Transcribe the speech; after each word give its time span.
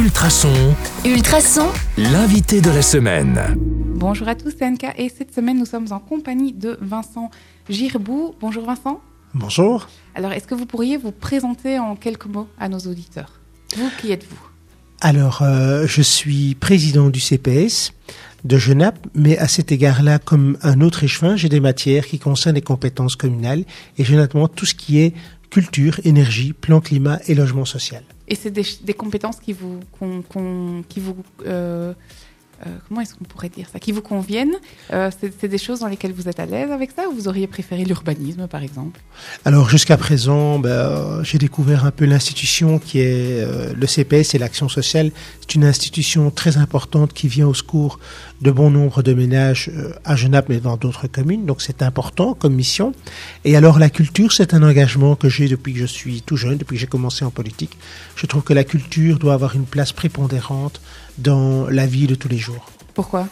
Ultrason, 0.00 0.74
Ultrason, 1.04 1.68
l'invité 1.98 2.62
de 2.62 2.70
la 2.70 2.80
semaine. 2.80 3.38
Bonjour 3.96 4.28
à 4.28 4.34
tous, 4.34 4.54
c'est 4.58 4.98
et 4.98 5.10
cette 5.10 5.34
semaine 5.34 5.58
nous 5.58 5.66
sommes 5.66 5.88
en 5.90 5.98
compagnie 5.98 6.54
de 6.54 6.78
Vincent 6.80 7.30
Girbou. 7.68 8.34
Bonjour 8.40 8.64
Vincent. 8.64 9.02
Bonjour. 9.34 9.88
Alors 10.14 10.32
est-ce 10.32 10.46
que 10.46 10.54
vous 10.54 10.64
pourriez 10.64 10.96
vous 10.96 11.12
présenter 11.12 11.78
en 11.78 11.96
quelques 11.96 12.24
mots 12.24 12.48
à 12.58 12.70
nos 12.70 12.78
auditeurs? 12.78 13.40
Vous, 13.76 13.90
qui 14.00 14.10
êtes-vous? 14.10 14.40
Alors, 15.02 15.42
euh, 15.42 15.86
je 15.86 16.00
suis 16.00 16.54
président 16.54 17.10
du 17.10 17.20
CPS 17.20 17.92
de 18.44 18.56
Genappe, 18.56 19.06
mais 19.14 19.36
à 19.36 19.48
cet 19.48 19.70
égard-là, 19.70 20.18
comme 20.18 20.56
un 20.62 20.80
autre 20.80 21.04
échevin, 21.04 21.36
j'ai 21.36 21.50
des 21.50 21.60
matières 21.60 22.06
qui 22.06 22.18
concernent 22.18 22.54
les 22.54 22.62
compétences 22.62 23.16
communales 23.16 23.64
et 23.98 24.04
j'ai 24.04 24.16
notamment 24.16 24.48
tout 24.48 24.64
ce 24.64 24.74
qui 24.74 24.98
est 24.98 25.12
culture, 25.50 26.00
énergie, 26.04 26.54
plan 26.54 26.80
climat 26.80 27.18
et 27.26 27.34
logement 27.34 27.66
social. 27.66 28.02
Et 28.30 28.36
c'est 28.36 28.52
des, 28.52 28.64
des 28.82 28.94
compétences 28.94 29.40
qui 29.40 29.52
vous, 29.52 29.80
vous 31.00 31.16
euh, 31.46 31.92
comment 32.88 33.00
est-ce 33.00 33.14
qu'on 33.14 33.24
pourrait 33.24 33.48
dire 33.48 33.68
ça? 33.72 33.78
Qui 33.78 33.92
vous 33.92 34.02
conviennent? 34.02 34.56
Euh, 34.92 35.10
c'est, 35.20 35.48
des 35.48 35.58
choses 35.58 35.80
dans 35.80 35.86
lesquelles 35.86 36.12
vous 36.12 36.28
êtes 36.28 36.40
à 36.40 36.46
l'aise 36.46 36.70
avec 36.70 36.90
ça 36.90 37.08
ou 37.08 37.14
vous 37.14 37.28
auriez 37.28 37.46
préféré 37.46 37.84
l'urbanisme 37.84 38.46
par 38.48 38.62
exemple? 38.62 39.00
Alors 39.44 39.68
jusqu'à 39.68 39.96
présent, 39.96 40.58
ben, 40.58 40.70
euh, 40.70 41.24
j'ai 41.24 41.38
découvert 41.38 41.84
un 41.84 41.90
peu 41.90 42.04
l'institution 42.04 42.78
qui 42.78 42.98
est 43.00 43.42
euh, 43.42 43.72
le 43.74 43.86
CPS 43.86 44.34
et 44.34 44.38
l'action 44.38 44.68
sociale. 44.68 45.10
C'est 45.40 45.54
une 45.54 45.64
institution 45.64 46.30
très 46.30 46.56
importante 46.56 47.12
qui 47.12 47.28
vient 47.28 47.46
au 47.46 47.54
secours 47.54 47.98
de 48.40 48.50
bon 48.50 48.70
nombre 48.70 49.02
de 49.02 49.14
ménages 49.14 49.70
euh, 49.74 49.92
à 50.04 50.16
Genappe 50.16 50.48
mais 50.48 50.60
dans 50.60 50.76
d'autres 50.76 51.06
communes. 51.06 51.46
Donc 51.46 51.62
c'est 51.62 51.82
important 51.82 52.34
comme 52.34 52.54
mission. 52.54 52.92
Et 53.44 53.56
alors 53.56 53.78
la 53.78 53.90
culture, 53.90 54.32
c'est 54.32 54.54
un 54.54 54.62
engagement 54.62 55.16
que 55.16 55.28
j'ai 55.28 55.48
depuis 55.48 55.72
que 55.72 55.80
je 55.80 55.86
suis 55.86 56.22
tout 56.22 56.36
jeune, 56.36 56.58
depuis 56.58 56.76
que 56.76 56.80
j'ai 56.80 56.86
commencé 56.86 57.24
en 57.24 57.30
politique. 57.30 57.76
Je 58.16 58.26
trouve 58.26 58.42
que 58.42 58.52
la 58.52 58.64
culture 58.64 59.18
doit 59.18 59.34
avoir 59.34 59.54
une 59.54 59.66
place 59.66 59.92
prépondérante 59.92 60.80
dans 61.18 61.68
la 61.68 61.86
vie 61.86 62.06
de 62.06 62.14
tous 62.14 62.28
les 62.28 62.38
jours 62.38 62.49
Pourquoi? 62.94 63.28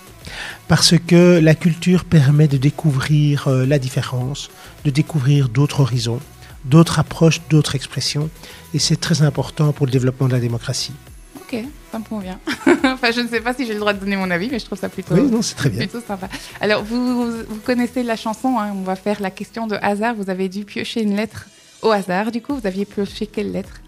Parce 0.68 0.94
que 0.98 1.38
la 1.40 1.54
culture 1.54 2.04
permet 2.04 2.48
de 2.48 2.56
découvrir 2.56 3.48
euh, 3.48 3.66
la 3.66 3.78
différence, 3.78 4.50
de 4.84 4.90
découvrir 4.90 5.48
d'autres 5.48 5.80
horizons, 5.80 6.20
d'autres 6.64 6.98
approches, 6.98 7.40
d'autres 7.50 7.74
expressions, 7.74 8.30
et 8.74 8.78
c'est 8.78 8.96
très 8.96 9.22
important 9.22 9.72
pour 9.72 9.86
le 9.86 9.92
développement 9.92 10.28
de 10.28 10.32
la 10.32 10.40
démocratie. 10.40 10.92
Ok, 11.36 11.56
ça 11.90 11.98
me 11.98 12.04
convient. 12.04 12.38
enfin, 12.84 13.10
je 13.10 13.20
ne 13.20 13.28
sais 13.28 13.40
pas 13.40 13.54
si 13.54 13.66
j'ai 13.66 13.72
le 13.72 13.80
droit 13.80 13.94
de 13.94 14.00
donner 14.00 14.16
mon 14.16 14.30
avis, 14.30 14.48
mais 14.50 14.58
je 14.58 14.66
trouve 14.66 14.78
ça 14.78 14.88
plutôt, 14.90 15.14
Oui, 15.14 15.22
non, 15.22 15.40
c'est 15.42 15.54
très 15.54 15.70
bien. 15.70 15.80
plutôt 15.80 16.04
sympa. 16.06 16.28
Alors, 16.60 16.84
vous, 16.84 17.14
vous, 17.30 17.32
vous 17.48 17.60
connaissez 17.64 18.02
la 18.02 18.16
chanson, 18.16 18.58
hein, 18.58 18.72
on 18.76 18.82
va 18.82 18.96
faire 18.96 19.20
la 19.20 19.30
question 19.30 19.66
de 19.66 19.76
hasard. 19.80 20.14
Vous 20.14 20.28
avez 20.30 20.48
dû 20.50 20.64
piocher 20.64 21.02
une 21.02 21.16
lettre 21.16 21.46
au 21.82 21.90
hasard. 21.90 22.30
Du 22.32 22.42
coup, 22.42 22.54
vous 22.54 22.66
aviez 22.66 22.84
pioché 22.84 23.26
quelle 23.26 23.52
lettre? 23.52 23.80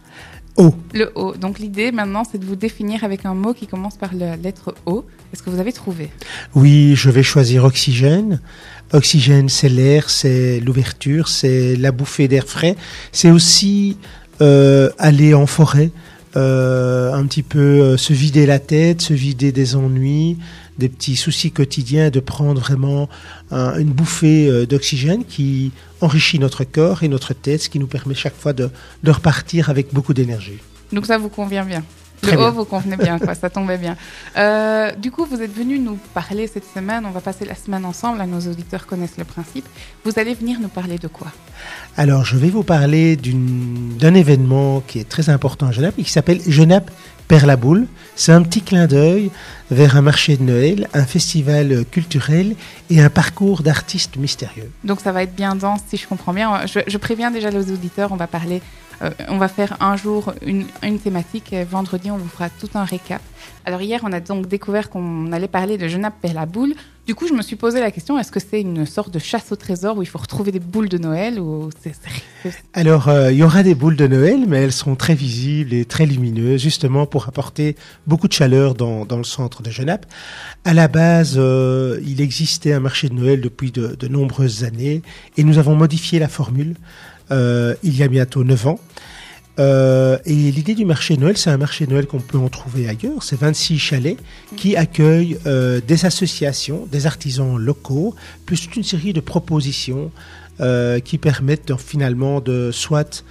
O. 0.61 0.75
Le 0.93 1.11
O. 1.15 1.35
Donc, 1.35 1.59
l'idée 1.59 1.91
maintenant, 1.91 2.23
c'est 2.31 2.39
de 2.39 2.45
vous 2.45 2.55
définir 2.55 3.03
avec 3.03 3.25
un 3.25 3.35
mot 3.35 3.55
qui 3.55 3.67
commence 3.67 3.97
par 3.97 4.15
la 4.15 4.37
lettre 4.37 4.75
O. 4.85 5.05
Est-ce 5.33 5.43
que 5.43 5.49
vous 5.49 5.59
avez 5.59 5.73
trouvé? 5.73 6.11
Oui, 6.55 6.95
je 6.97 7.09
vais 7.09 7.23
choisir 7.23 7.65
oxygène. 7.65 8.41
Oxygène, 8.93 9.49
c'est 9.49 9.71
l'air, 9.71 10.11
c'est 10.11 10.61
l'ouverture, 10.61 11.29
c'est 11.29 11.77
la 11.77 11.93
bouffée 11.93 12.29
d'air 12.29 12.45
frais. 12.47 12.77
C'est 13.11 13.31
aussi 13.31 13.97
euh, 14.43 14.91
aller 14.99 15.33
en 15.33 15.47
forêt, 15.47 15.91
euh, 16.37 17.13
un 17.13 17.25
petit 17.25 17.43
peu 17.43 17.59
euh, 17.59 17.97
se 17.97 18.13
vider 18.13 18.45
la 18.45 18.59
tête, 18.59 19.01
se 19.01 19.15
vider 19.15 19.53
des 19.53 19.77
ennuis, 19.77 20.37
des 20.81 20.89
petits 20.89 21.15
soucis 21.17 21.53
quotidiens, 21.53 22.11
de 22.11 22.19
prendre 22.21 22.61
vraiment 22.61 23.09
un- 23.53 23.79
une 23.79 23.93
bouffée 24.01 24.49
euh, 24.49 24.67
d'oxygène 24.67 25.25
qui 25.25 25.71
enrichit 26.01 26.39
notre 26.41 26.65
corps 26.65 27.05
et 27.05 27.09
notre 27.09 27.33
tête, 27.35 27.61
ce 27.63 27.69
qui 27.69 27.79
nous 27.79 27.87
permet 27.87 28.15
chaque 28.15 28.35
fois 28.43 28.53
de, 28.53 28.69
de 29.05 29.11
repartir 29.13 29.71
avec 29.71 29.95
beaucoup 29.95 30.15
d'énergie. 30.15 30.59
Donc, 30.93 31.07
ça 31.07 31.19
vous 31.19 31.29
convient 31.29 31.65
bien 31.65 31.85
Très 32.23 32.33
le 32.33 32.39
bien. 32.39 32.49
O 32.49 32.53
vous 32.53 32.65
convenait 32.65 32.97
bien, 32.97 33.19
quoi, 33.19 33.35
ça 33.35 33.49
tombait 33.51 33.79
bien. 33.79 33.97
Euh, 34.37 34.93
du 34.93 35.11
coup, 35.11 35.25
vous 35.25 35.41
êtes 35.41 35.55
venu 35.55 35.79
nous 35.79 35.99
parler 36.15 36.47
cette 36.47 36.67
semaine. 36.75 37.05
On 37.07 37.11
va 37.11 37.21
passer 37.21 37.45
la 37.45 37.55
semaine 37.55 37.85
ensemble. 37.85 38.19
Là, 38.19 38.27
nos 38.27 38.41
auditeurs 38.41 38.87
connaissent 38.87 39.19
le 39.19 39.25
principe. 39.25 39.67
Vous 40.05 40.13
allez 40.19 40.35
venir 40.35 40.59
nous 40.61 40.69
parler 40.69 40.99
de 40.99 41.09
quoi? 41.09 41.29
Alors, 41.97 42.25
je 42.25 42.37
vais 42.37 42.51
vous 42.51 42.63
parler 42.63 43.17
d'un 43.17 44.15
événement 44.15 44.81
qui 44.87 44.99
est 44.99 45.09
très 45.09 45.31
important 45.31 45.67
à 45.69 45.73
Genappe 45.73 45.99
et 45.99 46.03
qui 46.03 46.11
s'appelle 46.11 46.41
Genappe 46.47 46.91
perd 47.29 47.47
la 47.47 47.57
boule. 47.57 47.87
C'est 48.17 48.33
un 48.33 48.43
petit 48.43 48.61
clin 48.61 48.87
d'œil 48.87 49.31
vers 49.71 49.97
un 49.97 50.03
marché 50.03 50.37
de 50.37 50.43
Noël, 50.43 50.89
un 50.95 51.05
festival 51.05 51.85
culturel 51.91 52.57
et 52.91 53.01
un 53.01 53.09
parcours 53.09 53.63
d'artistes 53.63 54.17
mystérieux. 54.17 54.71
Donc 54.85 55.01
ça 55.01 55.13
va 55.13 55.23
être 55.23 55.35
bien 55.35 55.55
dense 55.55 55.81
si 55.89 55.97
je 55.97 56.09
comprends 56.09 56.35
bien. 56.35 56.67
Je, 56.67 56.81
je 56.87 56.99
préviens 56.99 57.31
déjà 57.31 57.51
les 57.51 57.71
auditeurs, 57.71 58.11
on 58.11 58.17
va 58.17 58.27
parler, 58.27 58.63
euh, 59.03 59.11
on 59.29 59.39
va 59.39 59.47
faire 59.47 59.77
un 59.81 59.97
jour 59.97 60.33
une, 60.45 60.67
une 60.83 60.99
thématique. 60.99 61.53
et 61.53 61.63
vendredi, 61.63 62.10
on 62.11 62.19
vous 62.19 62.29
fera 62.29 62.49
tout 62.51 62.69
un 62.75 62.85
récap. 62.85 63.23
Alors 63.65 63.83
hier, 63.83 64.01
on 64.05 64.13
a 64.13 64.21
donc 64.21 64.47
découvert 64.47 64.91
qu'on 64.91 65.33
allait 65.33 65.49
parler 65.49 65.79
de 65.79 65.87
Genappe 65.87 66.21
perd 66.21 66.35
la 66.35 66.47
boule. 66.47 66.75
Du 67.07 67.15
coup, 67.15 67.27
je 67.27 67.33
me 67.33 67.43
suis 67.43 67.57
posé 67.57 67.81
la 67.81 67.91
question 67.91 68.19
est-ce 68.19 68.31
que 68.31 68.41
c'est 68.41 68.61
une 68.61 68.87
sorte 68.87 69.13
de 69.13 69.19
chasse 69.19 69.51
au 69.53 69.57
trésor 69.57 69.99
où 69.99 70.03
il 70.03 70.07
faut 70.07 70.19
retrouver 70.19 70.53
des 70.53 70.61
boules 70.61 70.89
de 70.89 70.99
Noël 70.99 71.41
ou 71.41 71.71
c'est 71.83 71.93
Alors, 72.73 73.09
euh, 73.09 73.33
il 73.33 73.39
y 73.39 73.43
aura 73.43 73.63
des 73.63 73.75
boules 73.75 73.97
de 73.97 74.07
Noël, 74.07 74.45
mais 74.47 74.59
elles 74.59 74.73
seront 74.73 74.95
très 74.95 75.15
visibles 75.15 75.73
et 75.73 75.85
très 75.85 76.07
lumineuses, 76.07 76.61
justement 76.61 77.07
pour 77.07 77.29
apporter 77.29 77.77
beaucoup 78.07 78.29
de 78.29 78.33
chaleur 78.33 78.75
dans, 78.75 79.05
le 79.11 79.25
centre 79.25 79.63
de 79.63 79.71
Genappe. 79.71 80.07
À 80.65 80.73
la 80.73 80.89
base, 80.89 81.35
euh, 81.37 82.01
il 82.07 82.21
existait 82.21 82.73
un 82.73 82.81
marché 82.81 83.09
de 83.09 83.15
Noël 83.15 83.41
depuis 83.41 83.73
de, 83.73 83.97
de 83.99 84.09
nombreuses 84.09 84.65
années, 84.65 85.03
et 85.37 85.43
nous 85.43 85.59
avons 85.59 85.75
modifié 85.75 86.19
la 86.19 86.29
formule 86.29 86.77
euh, 87.31 87.75
il 87.83 87.97
y 87.97 88.03
a 88.03 88.09
bientôt 88.09 88.45
9 88.45 88.67
ans. 88.67 88.81
Euh, 89.61 90.19
et 90.25 90.35
l'idée 90.35 90.75
du 90.75 90.85
marché 90.85 91.17
de 91.17 91.21
Noël, 91.21 91.37
c'est 91.37 91.51
un 91.51 91.59
marché 91.59 91.87
de 91.87 91.91
Noël 91.93 92.07
qu'on 92.07 92.21
peut 92.21 92.39
en 92.39 92.49
trouver 92.49 92.89
ailleurs. 92.89 93.23
C'est 93.23 93.39
26 93.39 93.79
chalets 93.79 94.17
qui 94.57 94.75
accueillent 94.77 95.39
euh, 95.47 95.81
des 95.87 96.07
associations, 96.07 96.89
des 96.91 97.07
artisans 97.07 97.59
locaux, 97.59 98.15
plus 98.47 98.63
toute 98.63 98.77
une 98.77 98.85
série 98.85 99.13
de 99.13 99.21
propositions 99.21 100.11
euh, 100.61 100.99
qui 101.01 101.19
permettent 101.19 101.77
finalement 101.77 102.41
de 102.41 102.71
soit 102.73 103.25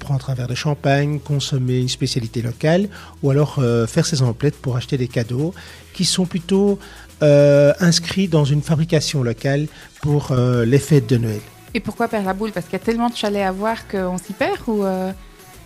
prendre 0.00 0.28
un 0.28 0.34
verre 0.34 0.48
de 0.48 0.54
champagne, 0.54 1.20
consommer 1.20 1.78
une 1.78 1.88
spécialité 1.88 2.42
locale, 2.42 2.90
ou 3.22 3.30
alors 3.30 3.62
faire 3.88 4.04
ses 4.04 4.20
emplettes 4.20 4.60
pour 4.60 4.76
acheter 4.76 4.98
des 4.98 5.08
cadeaux 5.08 5.54
qui 5.94 6.04
sont 6.04 6.26
plutôt 6.26 6.78
inscrits 7.22 8.28
dans 8.28 8.44
une 8.44 8.60
fabrication 8.60 9.22
locale 9.22 9.68
pour 10.02 10.34
les 10.34 10.78
fêtes 10.78 11.08
de 11.08 11.16
Noël. 11.16 11.40
Et 11.74 11.80
pourquoi 11.80 12.08
perdre 12.08 12.26
la 12.26 12.34
boule? 12.34 12.52
Parce 12.52 12.66
qu'il 12.66 12.74
y 12.74 12.82
a 12.82 12.84
tellement 12.84 13.10
de 13.10 13.16
chalets 13.16 13.46
à 13.46 13.52
voir 13.52 13.86
qu'on 13.88 14.18
s'y 14.18 14.32
perd 14.32 14.58
ou 14.66 14.84
euh, 14.84 15.12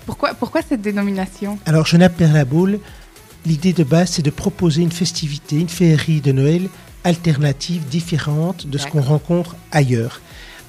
pourquoi, 0.06 0.34
pourquoi 0.34 0.62
cette 0.62 0.82
dénomination 0.82 1.58
Alors, 1.66 1.86
Genappe 1.86 2.16
perd 2.16 2.34
la 2.34 2.44
boule. 2.44 2.78
L'idée 3.44 3.72
de 3.72 3.84
base, 3.84 4.10
c'est 4.10 4.22
de 4.22 4.30
proposer 4.30 4.82
une 4.82 4.92
festivité, 4.92 5.58
une 5.58 5.68
féerie 5.68 6.20
de 6.20 6.32
Noël 6.32 6.68
alternative, 7.04 7.84
différente 7.88 8.68
de 8.68 8.78
ce 8.78 8.86
qu'on 8.86 9.00
rencontre 9.02 9.56
ailleurs. 9.72 10.20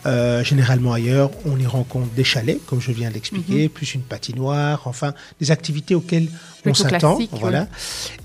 Euh, 0.05 0.43
généralement 0.43 0.91
ailleurs, 0.91 1.29
on 1.45 1.57
y 1.59 1.65
rencontre 1.65 2.09
des 2.13 2.23
chalets, 2.23 2.59
comme 2.65 2.81
je 2.81 2.91
viens 2.91 3.09
de 3.09 3.13
l'expliquer, 3.13 3.69
plus 3.69 3.93
une 3.93 4.01
patinoire, 4.01 4.81
enfin 4.85 5.13
des 5.39 5.51
activités 5.51 5.95
auxquelles 5.95 6.27
on 6.65 6.73
s'attend. 6.73 7.19
Voilà. 7.33 7.67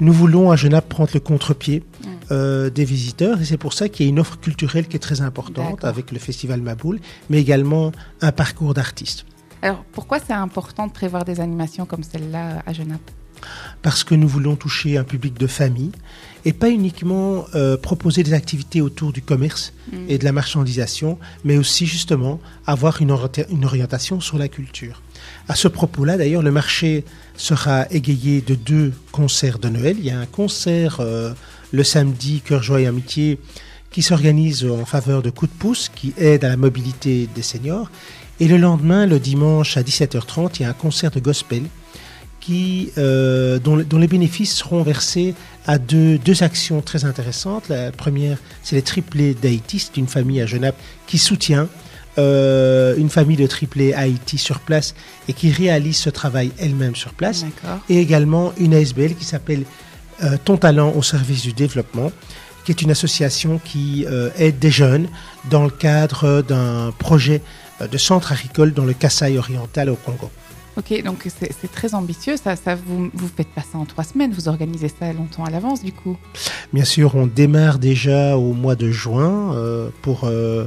Nous 0.00 0.12
voulons 0.12 0.50
à 0.50 0.56
Genappe 0.56 0.88
prendre 0.88 1.10
le 1.12 1.20
contre-pied 1.20 1.84
Mm. 2.04 2.08
euh, 2.30 2.70
des 2.70 2.84
visiteurs 2.84 3.40
et 3.40 3.44
c'est 3.44 3.56
pour 3.56 3.72
ça 3.72 3.88
qu'il 3.88 4.06
y 4.06 4.08
a 4.08 4.10
une 4.10 4.20
offre 4.20 4.38
culturelle 4.38 4.86
qui 4.86 4.96
est 4.96 5.00
très 5.00 5.20
importante 5.20 5.84
avec 5.84 6.12
le 6.12 6.18
festival 6.18 6.60
Maboule, 6.60 7.00
mais 7.30 7.40
également 7.40 7.92
un 8.20 8.32
parcours 8.32 8.74
d'artistes. 8.74 9.24
Alors 9.62 9.84
pourquoi 9.92 10.18
c'est 10.18 10.32
important 10.32 10.86
de 10.86 10.92
prévoir 10.92 11.24
des 11.24 11.40
animations 11.40 11.86
comme 11.86 12.02
celle-là 12.02 12.62
à 12.66 12.72
Genappe 12.72 13.10
parce 13.82 14.04
que 14.04 14.14
nous 14.14 14.28
voulons 14.28 14.56
toucher 14.56 14.96
un 14.96 15.04
public 15.04 15.38
de 15.38 15.46
famille 15.46 15.92
et 16.44 16.52
pas 16.52 16.70
uniquement 16.70 17.44
euh, 17.54 17.76
proposer 17.76 18.22
des 18.22 18.32
activités 18.32 18.80
autour 18.80 19.12
du 19.12 19.22
commerce 19.22 19.72
et 20.08 20.18
de 20.18 20.24
la 20.24 20.32
marchandisation, 20.32 21.18
mais 21.44 21.56
aussi 21.56 21.86
justement 21.86 22.40
avoir 22.66 23.00
une 23.02 23.12
orientation 23.64 24.20
sur 24.20 24.38
la 24.38 24.48
culture. 24.48 25.02
À 25.48 25.54
ce 25.54 25.68
propos-là, 25.68 26.16
d'ailleurs, 26.16 26.42
le 26.42 26.50
marché 26.50 27.04
sera 27.36 27.86
égayé 27.90 28.40
de 28.40 28.54
deux 28.54 28.92
concerts 29.12 29.58
de 29.58 29.68
Noël. 29.68 29.96
Il 29.98 30.04
y 30.04 30.10
a 30.10 30.18
un 30.18 30.26
concert 30.26 30.98
euh, 31.00 31.32
le 31.72 31.84
samedi, 31.84 32.40
Cœur, 32.40 32.62
Joie 32.62 32.80
et 32.82 32.86
Amitié, 32.86 33.38
qui 33.90 34.02
s'organise 34.02 34.64
en 34.64 34.84
faveur 34.84 35.22
de 35.22 35.30
Coup 35.30 35.46
de 35.46 35.52
pouce, 35.52 35.90
qui 35.94 36.12
aide 36.18 36.44
à 36.44 36.48
la 36.48 36.56
mobilité 36.56 37.28
des 37.34 37.42
seniors. 37.42 37.90
Et 38.40 38.46
le 38.46 38.56
lendemain, 38.56 39.06
le 39.06 39.18
dimanche 39.18 39.76
à 39.76 39.82
17h30, 39.82 40.50
il 40.58 40.62
y 40.62 40.64
a 40.64 40.68
un 40.68 40.74
concert 40.74 41.10
de 41.10 41.20
gospel 41.20 41.62
qui, 42.40 42.92
euh, 42.96 43.58
dont, 43.58 43.76
dont 43.76 43.98
les 43.98 44.06
bénéfices 44.06 44.54
seront 44.54 44.82
versés 44.82 45.34
à 45.66 45.78
deux, 45.78 46.18
deux 46.18 46.42
actions 46.42 46.80
très 46.80 47.04
intéressantes. 47.04 47.68
La 47.68 47.90
première, 47.90 48.38
c'est 48.62 48.76
les 48.76 48.82
triplés 48.82 49.34
d'Haïti. 49.34 49.80
C'est 49.80 49.96
une 49.96 50.06
famille 50.06 50.40
à 50.40 50.46
Genappe 50.46 50.76
qui 51.06 51.18
soutient 51.18 51.68
euh, 52.16 52.96
une 52.96 53.10
famille 53.10 53.36
de 53.36 53.46
triplés 53.46 53.92
à 53.92 54.00
Haïti 54.00 54.38
sur 54.38 54.60
place 54.60 54.94
et 55.28 55.32
qui 55.32 55.50
réalise 55.50 55.96
ce 55.96 56.10
travail 56.10 56.52
elle-même 56.58 56.96
sur 56.96 57.12
place. 57.12 57.44
Et 57.88 58.00
également 58.00 58.52
une 58.58 58.72
ASBL 58.72 59.14
qui 59.14 59.24
s'appelle 59.24 59.64
euh, 60.22 60.36
Ton 60.44 60.56
talent 60.56 60.92
au 60.96 61.02
service 61.02 61.42
du 61.42 61.52
développement, 61.52 62.12
qui 62.64 62.72
est 62.72 62.82
une 62.82 62.90
association 62.90 63.60
qui 63.64 64.06
aide 64.36 64.58
des 64.58 64.70
jeunes 64.70 65.08
dans 65.50 65.64
le 65.64 65.70
cadre 65.70 66.42
d'un 66.42 66.92
projet 66.98 67.42
de 67.80 67.98
centre 67.98 68.32
agricole 68.32 68.72
dans 68.72 68.84
le 68.84 68.92
Kasaï 68.92 69.38
oriental 69.38 69.90
au 69.90 69.96
Congo. 69.96 70.30
Ok, 70.78 71.02
donc 71.02 71.26
c'est 71.40 71.72
très 71.72 71.94
ambitieux. 71.94 72.36
Ça, 72.36 72.54
ça 72.54 72.76
vous 72.76 73.10
vous 73.12 73.28
faites 73.36 73.48
pas 73.48 73.62
ça 73.62 73.78
en 73.78 73.84
trois 73.84 74.04
semaines. 74.04 74.32
Vous 74.32 74.48
organisez 74.48 74.88
ça 74.88 75.12
longtemps 75.12 75.44
à 75.44 75.50
l'avance, 75.50 75.82
du 75.82 75.92
coup. 75.92 76.16
Bien 76.72 76.84
sûr, 76.84 77.16
on 77.16 77.26
démarre 77.26 77.80
déjà 77.80 78.36
au 78.36 78.52
mois 78.52 78.76
de 78.76 78.88
juin 78.88 79.54
euh, 79.54 79.90
pour 80.02 80.24
euh, 80.24 80.66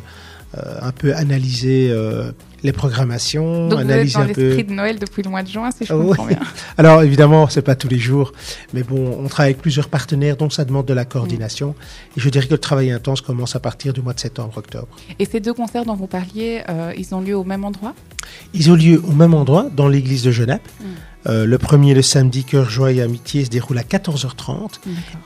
euh, 0.58 0.80
un 0.82 0.92
peu 0.92 1.16
analyser 1.16 1.90
euh, 1.92 2.34
les 2.64 2.72
programmations, 2.72 3.68
Donc 3.70 3.80
vous 3.80 3.86
êtes 3.86 3.92
analyser 3.92 4.14
dans 4.16 4.20
un 4.22 4.28
peu. 4.28 4.42
l'esprit 4.42 4.64
de 4.66 4.74
Noël 4.74 5.00
depuis 5.00 5.24
le 5.24 5.30
mois 5.30 5.44
de 5.44 5.48
juin, 5.50 5.70
si 5.72 5.86
je 5.86 5.94
Ah 5.94 5.98
comprends 5.98 6.26
bien. 6.26 6.40
Alors 6.78 7.02
évidemment, 7.04 7.50
c'est 7.50 7.62
pas 7.62 7.76
tous 7.76 7.88
les 7.88 7.98
jours, 8.00 8.34
mais 8.74 8.84
bon, 8.84 9.18
on 9.20 9.28
travaille 9.28 9.52
avec 9.52 9.62
plusieurs 9.62 9.90
partenaires, 9.90 10.38
donc 10.38 10.54
ça 10.54 10.64
demande 10.66 10.86
de 10.86 10.94
la 10.94 11.06
coordination. 11.06 11.76
Et 12.18 12.20
je 12.20 12.30
dirais 12.30 12.46
que 12.46 12.52
le 12.52 12.58
travail 12.60 12.92
intense 12.92 13.22
commence 13.22 13.56
à 13.56 13.60
partir 13.60 13.94
du 13.94 14.02
mois 14.02 14.14
de 14.14 14.20
septembre-octobre. 14.20 14.88
Et 15.20 15.26
ces 15.26 15.40
deux 15.40 15.54
concerts 15.54 15.86
dont 15.86 15.96
vous 15.96 16.08
parliez, 16.08 16.62
euh, 16.70 16.94
ils 16.98 17.14
ont 17.16 17.22
lieu 17.22 17.36
au 17.36 17.44
même 17.44 17.64
endroit? 17.64 17.94
Ils 18.54 18.72
ont 18.72 18.76
lieu 18.76 19.02
au 19.04 19.12
même 19.12 19.34
endroit, 19.34 19.68
dans 19.76 19.88
l'église 19.88 20.24
de 20.24 20.32
Genappe. 20.32 20.62
Mm. 20.80 20.86
Euh, 21.28 21.46
le 21.46 21.58
premier, 21.60 21.94
le 21.94 22.02
samedi, 22.02 22.44
Cœur, 22.44 22.68
Joie 22.68 22.92
et 22.94 23.02
Amitié, 23.02 23.46
se 23.46 23.50
déroule 23.52 23.78
à 23.78 23.84
14h30. 23.84 24.36
D'accord. 24.38 24.72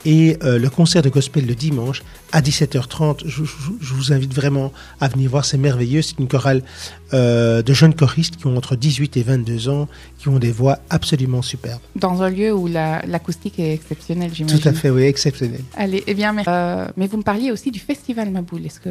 Et 0.04 0.36
euh, 0.42 0.58
le 0.58 0.68
concert 0.68 1.00
de 1.00 1.08
gospel 1.08 1.46
le 1.46 1.54
dimanche 1.54 2.02
à 2.32 2.42
17h30. 2.42 3.22
Je, 3.24 3.44
je- 3.44 3.50
je 3.80 3.94
vous 3.94 4.12
invite 4.12 4.34
vraiment 4.34 4.72
à 5.00 5.08
venir 5.08 5.30
voir, 5.30 5.46
c'est 5.46 5.56
merveilleux. 5.56 6.02
C'est 6.02 6.18
une 6.18 6.28
chorale 6.28 6.62
euh, 7.14 7.25
de 7.62 7.72
jeunes 7.74 7.94
choristes 7.94 8.36
qui 8.36 8.46
ont 8.46 8.56
entre 8.56 8.76
18 8.76 9.16
et 9.16 9.22
22 9.22 9.68
ans, 9.68 9.88
qui 10.18 10.28
ont 10.28 10.38
des 10.38 10.52
voix 10.52 10.78
absolument 10.90 11.42
superbes. 11.42 11.80
Dans 11.94 12.22
un 12.22 12.30
lieu 12.30 12.52
où 12.52 12.66
la- 12.66 13.02
l'acoustique 13.06 13.58
est 13.58 13.72
exceptionnelle, 13.74 14.30
j'imagine. 14.34 14.58
Tout 14.58 14.68
à 14.68 14.72
fait, 14.72 14.90
oui, 14.90 15.02
exceptionnel. 15.02 15.60
Allez, 15.76 16.02
eh 16.06 16.14
bien, 16.14 16.32
merci. 16.32 16.48
Euh, 16.50 16.86
mais 16.96 17.06
vous 17.06 17.16
me 17.18 17.22
parliez 17.22 17.50
aussi 17.50 17.70
du 17.70 17.80
festival 17.80 18.30
Maboul. 18.30 18.64
Est-ce 18.66 18.80
que 18.80 18.90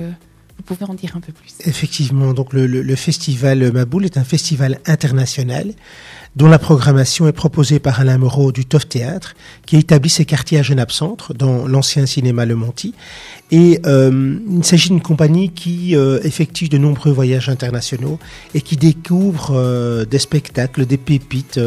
vous 0.58 0.64
pouvez 0.64 0.86
en 0.90 0.94
dire 0.94 1.16
un 1.16 1.20
peu 1.20 1.34
plus? 1.34 1.54
Effectivement, 1.66 2.34
donc 2.34 2.54
le, 2.54 2.66
le- 2.68 2.82
le 2.82 2.96
festival 2.96 3.72
Maboul 3.72 4.06
est 4.06 4.18
un 4.18 4.24
festival 4.24 4.80
international 4.86 5.74
dont 6.36 6.48
la 6.48 6.60
programmation 6.60 7.28
est 7.28 7.34
proposée 7.34 7.80
par 7.80 8.00
Alain 8.00 8.18
Moreau 8.18 8.52
du 8.52 8.66
Toff 8.66 8.88
Théâtre, 8.88 9.36
qui 9.66 9.78
a 9.78 9.80
établi 9.80 10.10
ses 10.10 10.26
quartiers 10.26 10.60
à 10.60 10.64
Genappe 10.64 10.92
Centre, 10.92 11.34
dans 11.34 11.68
l'ancien 11.68 12.06
cinéma 12.06 12.46
Le 12.46 12.56
Monty. 12.56 12.94
Et 13.52 13.80
euh, 13.86 14.38
il 14.50 14.64
s'agit 14.64 14.90
d'une 14.90 15.02
compagnie 15.02 15.50
qui 15.50 15.96
euh, 15.96 16.20
effectue 16.24 16.68
de 16.68 16.78
nombreux 16.78 17.12
voyages 17.12 17.48
internationaux 17.48 18.20
et 18.54 18.62
qui 18.62 18.76
découvre 18.76 19.52
euh, 19.56 20.04
des 20.04 20.20
spectacles, 20.20 20.86
des 20.86 20.98
pépites 20.98 21.60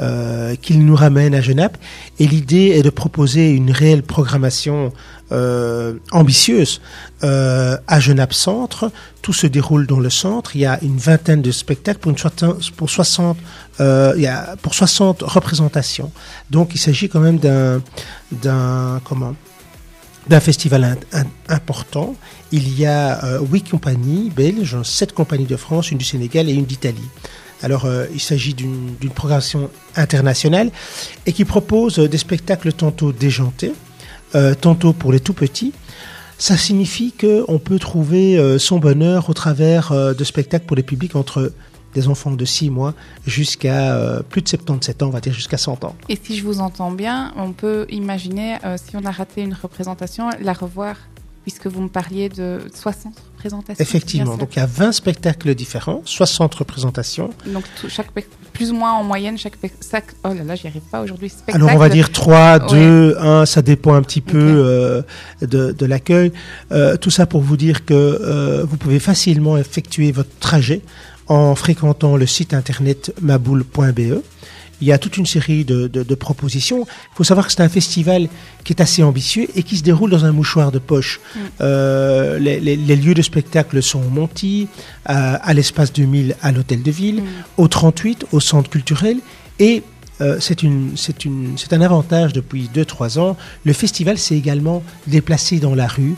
euh, 0.00 0.54
qu'il 0.56 0.84
nous 0.84 0.94
ramène 0.94 1.34
à 1.34 1.40
Genappe. 1.40 1.76
Et 2.18 2.26
l'idée 2.26 2.72
est 2.76 2.82
de 2.82 2.90
proposer 2.90 3.50
une 3.50 3.70
réelle 3.70 4.02
programmation 4.02 4.92
euh, 5.30 5.94
ambitieuse 6.12 6.80
euh, 7.24 7.76
à 7.86 8.00
Genappe 8.00 8.32
Centre. 8.32 8.90
Tout 9.22 9.32
se 9.32 9.46
déroule 9.46 9.86
dans 9.86 10.00
le 10.00 10.08
centre. 10.10 10.56
Il 10.56 10.60
y 10.60 10.66
a 10.66 10.78
une 10.82 10.96
vingtaine 10.96 11.42
de 11.42 11.50
spectacles 11.50 11.98
pour, 12.00 12.10
une 12.10 12.18
soixante- 12.18 12.70
pour 12.76 12.88
60 12.88 13.36
euh, 13.80 14.12
il 14.16 14.22
y 14.22 14.26
a 14.26 14.56
pour 14.62 14.74
60 14.74 15.22
représentations. 15.22 16.10
Donc 16.50 16.70
il 16.74 16.78
s'agit 16.78 17.08
quand 17.08 17.20
même 17.20 17.38
d'un 17.38 17.82
d'un 18.32 19.00
comment 19.04 19.34
d'un 20.28 20.40
festival 20.40 20.98
important. 21.48 22.14
Il 22.52 22.78
y 22.78 22.84
a 22.86 23.38
huit 23.50 23.68
compagnies 23.70 24.30
belges, 24.30 24.82
sept 24.82 25.12
compagnies 25.12 25.46
de 25.46 25.56
France, 25.56 25.90
une 25.90 25.98
du 25.98 26.04
Sénégal 26.04 26.48
et 26.48 26.52
une 26.52 26.66
d'Italie. 26.66 27.08
Alors, 27.62 27.86
euh, 27.86 28.06
il 28.12 28.20
s'agit 28.20 28.54
d'une 28.54 28.96
programmation 29.14 29.70
internationale 29.96 30.70
et 31.26 31.32
qui 31.32 31.44
propose 31.44 31.98
euh, 31.98 32.08
des 32.08 32.18
spectacles 32.18 32.72
tantôt 32.72 33.12
déjantés, 33.12 33.72
euh, 34.34 34.54
tantôt 34.54 34.92
pour 34.92 35.12
les 35.12 35.20
tout 35.20 35.34
petits. 35.34 35.72
Ça 36.38 36.56
signifie 36.56 37.12
qu'on 37.12 37.58
peut 37.58 37.80
trouver 37.80 38.58
son 38.60 38.78
bonheur 38.78 39.28
au 39.28 39.34
travers 39.34 39.92
de 40.14 40.22
spectacles 40.22 40.66
pour 40.66 40.76
les 40.76 40.84
publics 40.84 41.16
entre 41.16 41.52
des 41.94 42.06
enfants 42.06 42.30
de 42.30 42.44
6 42.44 42.70
mois 42.70 42.94
jusqu'à 43.26 44.22
plus 44.28 44.42
de 44.42 44.48
77 44.48 45.02
ans, 45.02 45.08
on 45.08 45.10
va 45.10 45.20
dire 45.20 45.32
jusqu'à 45.32 45.58
100 45.58 45.82
ans. 45.82 45.96
Et 46.08 46.16
si 46.22 46.36
je 46.36 46.44
vous 46.44 46.60
entends 46.60 46.92
bien, 46.92 47.32
on 47.36 47.50
peut 47.50 47.86
imaginer, 47.90 48.56
si 48.76 48.96
on 48.96 49.04
a 49.04 49.10
raté 49.10 49.42
une 49.42 49.52
représentation, 49.52 50.30
la 50.40 50.52
revoir, 50.52 50.94
puisque 51.42 51.66
vous 51.66 51.80
me 51.80 51.88
parliez 51.88 52.28
de 52.28 52.60
60 52.72 53.14
représentations. 53.38 53.82
Effectivement, 53.82 54.36
donc 54.36 54.56
il 54.56 54.58
y 54.58 54.62
a 54.62 54.66
20 54.66 54.92
spectacles 54.92 55.54
différents, 55.54 56.02
60 56.04 56.54
représentations. 56.56 57.30
Donc, 57.46 57.64
tout- 57.80 57.88
chaque, 57.88 58.08
plus 58.52 58.70
ou 58.70 58.74
moins 58.74 58.92
en 58.94 59.04
moyenne, 59.04 59.38
chaque, 59.38 59.54
sac- 59.80 60.14
Oh 60.24 60.34
là 60.34 60.42
là, 60.44 60.54
j'y 60.56 60.66
arrive 60.66 60.82
pas 60.90 61.00
aujourd'hui. 61.02 61.32
Alors 61.52 61.70
on 61.72 61.78
va 61.78 61.88
dire 61.88 62.10
3, 62.12 62.58
Ouais. 62.72 62.78
2, 62.78 63.16
1, 63.18 63.46
ça 63.46 63.62
dépend 63.62 63.94
un 63.94 64.02
petit 64.02 64.20
peu 64.20 64.38
euh, 64.38 65.02
de, 65.40 65.72
de 65.72 65.86
l'accueil. 65.86 66.32
Euh, 66.72 66.96
tout 66.96 67.10
ça 67.10 67.26
pour 67.26 67.40
vous 67.42 67.56
dire 67.56 67.84
que 67.84 67.94
euh, 67.94 68.64
vous 68.68 68.76
pouvez 68.76 68.98
facilement 68.98 69.56
effectuer 69.56 70.10
votre 70.12 70.30
trajet 70.40 70.82
en 71.28 71.54
fréquentant 71.54 72.16
le 72.16 72.26
site 72.26 72.54
internet 72.54 73.12
maboule.be. 73.20 74.20
Il 74.80 74.86
y 74.88 74.92
a 74.92 74.98
toute 74.98 75.16
une 75.16 75.26
série 75.26 75.64
de, 75.64 75.88
de- 75.88 76.02
de 76.04 76.14
propositions. 76.14 76.86
Il 77.12 77.16
faut 77.16 77.24
savoir 77.24 77.46
que 77.46 77.52
c'est 77.52 77.62
un 77.62 77.68
festival 77.68 78.28
qui 78.64 78.72
est 78.72 78.80
assez 78.80 79.02
ambitieux 79.02 79.46
et 79.56 79.62
qui 79.64 79.76
se 79.76 79.82
déroule 79.82 80.10
dans 80.10 80.24
un 80.24 80.32
mouchoir 80.32 80.70
de 80.70 80.78
poche. 80.78 81.18
Mm. 81.34 81.38
Euh, 81.60 82.38
les, 82.38 82.60
les- 82.60 82.76
les 82.76 82.96
lieux 82.96 83.14
de 83.14 83.22
spectacle 83.22 83.82
sont 83.82 84.00
au 84.00 84.08
Monty, 84.10 84.68
à, 85.04 85.34
à 85.34 85.52
l'espace 85.54 85.92
2000 85.92 86.36
à 86.42 86.52
l'hôtel 86.52 86.82
de 86.82 86.90
ville, 86.90 87.22
Mm. 87.22 87.26
au 87.56 87.68
38 87.68 88.26
au 88.32 88.40
centre 88.40 88.70
culturel 88.70 89.18
et 89.58 89.82
euh, 90.20 90.38
c'est 90.40 90.60
c'est 90.96 91.16
c'est 91.56 91.72
un 91.72 91.80
avantage 91.80 92.32
depuis 92.32 92.68
2-3 92.74 93.18
ans. 93.18 93.36
Le 93.64 93.72
festival 93.72 94.18
s'est 94.18 94.36
également 94.36 94.82
déplacé 95.06 95.58
dans 95.60 95.74
la 95.76 95.86
rue, 95.86 96.14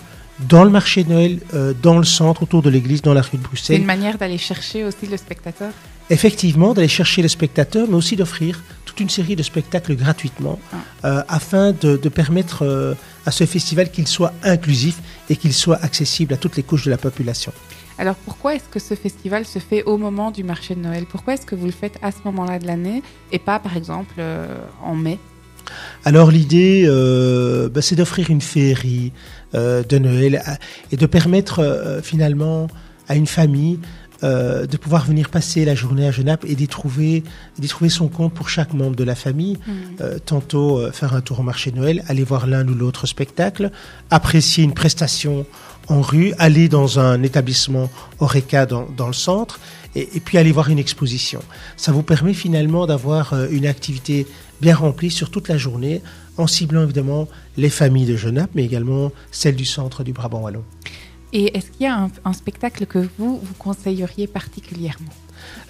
dans 0.49 0.65
le 0.65 0.71
marché 0.71 1.05
de 1.05 1.11
Noël, 1.13 1.39
euh, 1.55 1.75
dans 1.83 1.99
le 1.99 2.05
centre, 2.05 2.43
autour 2.43 2.63
de 2.63 2.71
l'église, 2.71 3.03
dans 3.03 3.13
la 3.13 3.21
rue 3.21 3.33
de 3.33 3.37
C'est 3.37 3.49
Bruxelles. 3.49 3.81
une 3.81 3.87
manière 3.87 4.17
d'aller 4.17 4.39
chercher 4.39 4.85
aussi 4.85 5.07
le 5.07 5.19
spectateur. 5.19 5.71
Effectivement, 6.11 6.75
d'aller 6.75 6.89
chercher 6.89 7.23
les 7.23 7.29
spectateurs, 7.29 7.87
mais 7.89 7.95
aussi 7.95 8.17
d'offrir 8.17 8.63
toute 8.85 8.99
une 8.99 9.09
série 9.09 9.37
de 9.37 9.45
spectacles 9.45 9.95
gratuitement, 9.95 10.59
euh, 11.05 11.23
afin 11.29 11.71
de, 11.73 11.97
de 11.97 12.09
permettre 12.09 12.65
euh, 12.67 12.95
à 13.27 13.31
ce 13.31 13.45
festival 13.47 13.91
qu'il 13.93 14.09
soit 14.09 14.33
inclusif 14.43 14.99
et 15.29 15.37
qu'il 15.37 15.55
soit 15.55 15.79
accessible 15.83 16.35
à 16.35 16.37
toutes 16.37 16.57
les 16.57 16.65
couches 16.65 16.85
de 16.85 16.91
la 16.91 16.97
population. 16.99 17.53
Alors 17.97 18.17
pourquoi 18.17 18.55
est-ce 18.57 18.69
que 18.69 18.81
ce 18.81 18.95
festival 18.95 19.45
se 19.45 19.59
fait 19.61 19.85
au 19.85 19.99
moment 19.99 20.31
du 20.31 20.43
marché 20.43 20.75
de 20.75 20.81
Noël? 20.81 21.05
Pourquoi 21.09 21.35
est-ce 21.35 21.47
que 21.47 21.55
vous 21.55 21.67
le 21.67 21.73
faites 21.73 21.99
à 22.03 22.11
ce 22.11 22.17
moment-là 22.25 22.59
de 22.59 22.67
l'année 22.67 23.03
et 23.31 23.39
pas 23.39 23.59
par 23.61 23.77
exemple 23.77 24.15
euh, 24.19 24.57
en 24.83 24.97
mai? 24.97 25.19
Alors 26.05 26.31
l'idée, 26.31 26.85
euh, 26.87 27.69
bah, 27.69 27.83
c'est 27.83 27.95
d'offrir 27.95 28.31
une 28.31 28.41
féerie 28.41 29.13
euh, 29.55 29.85
de 29.85 29.99
Noël 29.99 30.43
à- 30.45 30.57
et 30.91 30.97
de 30.97 31.07
permettre 31.07 31.61
euh, 31.61 32.01
finalement 32.03 32.67
à 33.09 33.17
une 33.17 33.27
famille 33.27 33.79
euh, 34.23 34.67
de 34.67 34.77
pouvoir 34.77 35.05
venir 35.07 35.29
passer 35.29 35.65
la 35.65 35.75
journée 35.75 36.07
à 36.07 36.11
Genappe 36.11 36.45
et 36.47 36.55
d'y 36.55 36.69
trouver, 36.69 37.25
d'y 37.59 37.69
trouver 37.69 37.91
son 37.91 38.09
compte 38.09 38.35
pour 38.35 38.49
chaque 38.49 38.75
membre 38.75 38.97
de 38.97 39.05
la 39.05 39.15
famille. 39.15 39.59
Euh, 40.01 40.19
tantôt 40.25 40.79
euh, 40.79 40.93
faire 40.93 41.15
un 41.15 41.21
tour 41.21 41.41
au 41.41 41.43
marché 41.43 41.71
de 41.71 41.77
Noël, 41.77 42.05
aller 42.09 42.25
voir 42.25 42.47
l'un 42.47 42.67
ou 42.67 42.75
l'autre 42.75 43.07
spectacle, 43.07 43.71
apprécier 44.11 44.65
une 44.65 44.75
prestation 44.75 45.47
en 45.89 46.01
rue, 46.03 46.33
aller 46.39 46.69
dans 46.69 46.99
un 46.99 47.23
établissement 47.23 47.91
Oreca 48.21 48.67
dans, 48.67 48.87
dans 48.97 49.09
le 49.09 49.13
centre, 49.13 49.59
et, 49.95 50.09
et 50.17 50.21
puis 50.21 50.39
aller 50.39 50.53
voir 50.53 50.69
une 50.69 50.79
exposition. 50.79 51.41
Ça 51.77 51.91
vous 51.93 52.03
permet 52.03 52.35
finalement 52.35 52.87
d'avoir 52.87 53.33
euh, 53.33 53.49
une 53.51 53.67
activité 53.67 54.27
bien 54.61 54.77
remplie 54.77 55.11
sur 55.11 55.31
toute 55.31 55.49
la 55.49 55.57
journée, 55.57 56.03
en 56.37 56.47
ciblant 56.47 56.83
évidemment 56.83 57.29
les 57.57 57.71
familles 57.71 58.07
de 58.07 58.17
Genappe, 58.17 58.51
mais 58.55 58.65
également 58.65 59.13
celles 59.31 59.57
du 59.57 59.65
centre 59.65 60.05
du 60.05 60.13
Brabant 60.13 60.41
Wallon. 60.41 60.65
Et 61.33 61.57
est-ce 61.57 61.71
qu'il 61.71 61.83
y 61.83 61.87
a 61.87 61.97
un, 61.97 62.11
un 62.25 62.33
spectacle 62.33 62.87
que 62.87 62.99
vous, 63.19 63.39
vous 63.39 63.55
conseilleriez 63.59 64.27
particulièrement? 64.27 65.11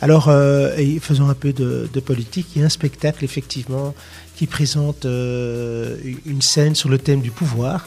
Alors, 0.00 0.29
euh, 0.29 0.75
et 0.76 0.99
faisons 0.99 1.29
un 1.29 1.35
peu 1.35 1.52
de, 1.52 1.88
de 1.93 2.00
politique. 2.00 2.49
Il 2.55 2.61
y 2.61 2.62
a 2.62 2.67
un 2.67 2.71
spectacle, 2.71 3.25
effectivement, 3.25 3.95
qui 4.35 4.47
présente 4.47 5.05
euh, 5.05 5.97
une 6.26 6.43
scène 6.43 6.75
sur 6.75 6.88
le 6.88 6.99
thème 6.99 7.21
du 7.21 7.31
pouvoir, 7.31 7.87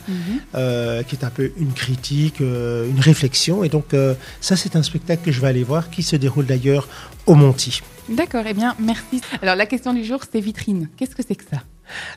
euh, 0.56 1.04
qui 1.04 1.16
est 1.16 1.26
un 1.26 1.30
peu 1.30 1.52
une 1.58 1.74
critique, 1.74 2.42
euh, 2.42 2.88
une 2.90 3.00
réflexion. 3.00 3.64
Et 3.64 3.70
donc, 3.70 3.96
ça, 4.40 4.56
c'est 4.56 4.76
un 4.76 4.84
spectacle 4.84 5.24
que 5.26 5.32
je 5.32 5.42
vais 5.42 5.48
aller 5.48 5.64
voir, 5.64 5.90
qui 5.90 6.04
se 6.04 6.16
déroule 6.16 6.46
d'ailleurs 6.46 6.88
au 7.26 7.36
Monty. 7.36 7.82
D'accord, 8.08 8.44
eh 8.48 8.54
bien 8.54 8.76
merci. 8.80 9.22
Alors 9.42 9.56
la 9.56 9.66
question 9.66 9.94
du 9.94 10.04
jour, 10.04 10.20
c'est 10.30 10.42
vitrine. 10.42 10.90
Qu'est-ce 10.98 11.16
que 11.16 11.24
c'est 11.26 11.36
que 11.36 11.46
ça? 11.50 11.64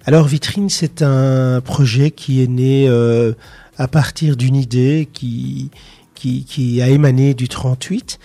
Alors, 0.04 0.26
Vitrine, 0.26 0.68
c'est 0.68 1.02
un 1.02 1.60
projet 1.60 2.10
qui 2.10 2.42
est 2.42 2.46
né 2.46 2.88
à 3.78 3.88
partir 3.88 4.37
d'une 4.37 4.56
idée 4.56 5.09
qui, 5.12 5.71
qui, 6.14 6.80
a 6.83 6.88
émané 6.88 7.35
du 7.35 7.49
38. 7.49 8.18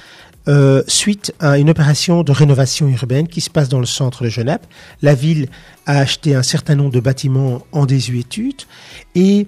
euh, 0.47 0.81
suite 0.87 1.33
à 1.39 1.59
une 1.59 1.69
opération 1.69 2.23
de 2.23 2.31
rénovation 2.31 2.87
urbaine 2.87 3.27
qui 3.27 3.41
se 3.41 3.49
passe 3.51 3.69
dans 3.69 3.79
le 3.79 3.85
centre 3.85 4.23
de 4.23 4.29
Genappe. 4.29 4.65
La 5.03 5.13
ville 5.13 5.47
a 5.85 5.99
acheté 5.99 6.33
un 6.33 6.41
certain 6.43 6.73
nombre 6.75 6.91
de 6.91 6.99
bâtiments 6.99 7.63
en 7.71 7.85
désuétude 7.85 8.61
et 9.13 9.45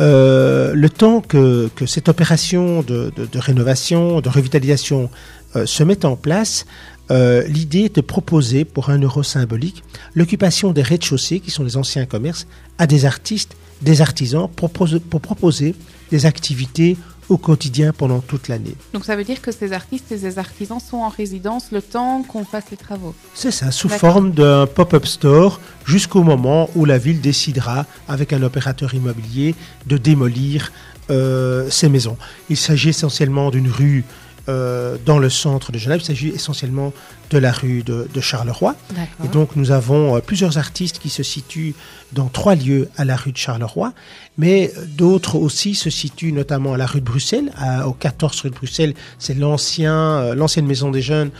euh, 0.00 0.72
le 0.74 0.88
temps 0.88 1.20
que, 1.20 1.68
que 1.74 1.86
cette 1.86 2.08
opération 2.08 2.82
de, 2.82 3.10
de- 3.16 3.26
de 3.26 3.38
rénovation, 3.40 4.20
de 4.20 4.28
revitalisation 4.28 5.10
euh, 5.56 5.66
se 5.66 5.82
mette 5.82 6.04
en 6.04 6.14
place, 6.16 6.64
euh, 7.10 7.46
l'idée 7.46 7.84
est 7.84 7.96
de 7.96 8.00
proposer 8.00 8.64
pour 8.64 8.90
un 8.90 8.98
euro 8.98 9.22
symbolique 9.22 9.82
l'occupation 10.14 10.72
des 10.72 10.82
rez-de-chaussée, 10.82 11.40
qui 11.40 11.50
sont 11.50 11.64
les 11.64 11.76
anciens 11.76 12.06
commerces, 12.06 12.46
à 12.78 12.86
des 12.86 13.04
artistes, 13.04 13.56
des 13.82 14.00
artisans, 14.00 14.48
pour 14.48 14.70
proposer 14.70 15.74
des 16.10 16.26
activités 16.26 16.96
au 17.28 17.38
quotidien 17.38 17.92
pendant 17.92 18.20
toute 18.20 18.48
l'année. 18.48 18.74
Donc 18.92 19.04
ça 19.04 19.16
veut 19.16 19.24
dire 19.24 19.40
que 19.40 19.50
ces 19.50 19.72
artistes 19.72 20.12
et 20.12 20.18
ces 20.18 20.38
artisans 20.38 20.78
sont 20.80 20.98
en 20.98 21.08
résidence 21.08 21.72
le 21.72 21.82
temps 21.82 22.22
qu'on 22.22 22.44
fasse 22.44 22.66
les 22.70 22.76
travaux. 22.76 23.14
C'est 23.34 23.50
ça, 23.50 23.70
sous 23.70 23.88
forme 23.88 24.32
d'un 24.32 24.66
pop-up 24.66 25.06
store 25.06 25.60
jusqu'au 25.84 26.22
moment 26.22 26.70
où 26.74 26.84
la 26.84 26.98
ville 26.98 27.20
décidera, 27.20 27.86
avec 28.08 28.32
un 28.32 28.42
opérateur 28.42 28.94
immobilier, 28.94 29.54
de 29.86 29.96
démolir 29.96 30.72
euh, 31.10 31.68
ces 31.70 31.88
maisons. 31.88 32.16
Il 32.48 32.56
s'agit 32.56 32.90
essentiellement 32.90 33.50
d'une 33.50 33.70
rue 33.70 34.04
euh, 34.48 34.96
dans 35.04 35.18
le 35.18 35.28
centre 35.30 35.72
de 35.72 35.78
Genève, 35.78 36.00
il 36.02 36.04
s'agit 36.06 36.28
essentiellement 36.28 36.92
de 37.30 37.38
la 37.38 37.50
rue 37.50 37.82
de, 37.82 38.08
de 38.14 38.20
Charleroi. 38.20 38.76
Et 39.24 39.28
donc 39.28 39.56
nous 39.56 39.72
avons 39.72 40.16
euh, 40.16 40.20
plusieurs 40.20 40.58
artistes 40.58 40.98
qui 41.00 41.08
se 41.08 41.22
situent 41.24 41.74
dans 42.12 42.26
trois 42.28 42.54
lieux 42.54 42.88
à 42.96 43.04
la 43.04 43.16
rue 43.16 43.32
de 43.32 43.36
Charleroi, 43.36 43.92
mais 44.38 44.70
euh, 44.76 44.84
d'autres 44.86 45.34
aussi 45.36 45.74
se 45.74 45.90
situent 45.90 46.32
notamment 46.32 46.74
à 46.74 46.76
la 46.76 46.86
rue 46.86 47.00
de 47.00 47.04
Bruxelles, 47.04 47.50
à- 47.56 47.88
au 47.88 47.92
14 47.92 48.40
rue 48.42 48.50
de 48.50 48.54
Bruxelles. 48.54 48.94
C'est 49.18 49.34
l'ancien, 49.34 49.94
euh, 49.94 50.34
l'ancienne 50.36 50.66
maison 50.66 50.90
des 50.92 51.02
jeunes, 51.02 51.30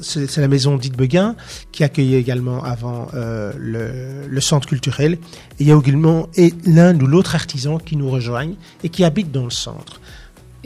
c'est 0.00 0.38
la 0.38 0.48
maison 0.48 0.76
dite 0.76 0.96
Beguin 0.96 1.36
qui 1.72 1.84
accueillait 1.84 2.20
également 2.20 2.64
avant 2.64 3.08
le, 3.14 4.26
le 4.28 4.40
centre 4.40 4.66
culturel. 4.66 5.14
Et 5.58 5.64
il 5.64 5.66
y 5.68 5.72
a 5.72 5.76
également 5.76 6.28
l'un 6.64 6.98
ou 7.00 7.06
l'autre 7.06 7.34
artisan 7.34 7.78
qui 7.78 7.96
nous 7.96 8.10
rejoignent 8.10 8.54
et 8.82 8.88
qui 8.88 9.04
habite 9.04 9.30
dans 9.30 9.44
le 9.44 9.50
centre. 9.50 10.00